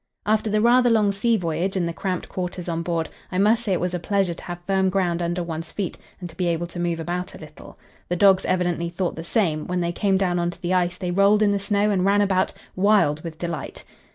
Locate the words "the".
0.49-0.61, 1.87-1.93, 8.09-8.15, 9.15-9.23, 10.59-10.73, 11.51-11.59